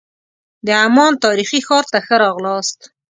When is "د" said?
0.65-0.67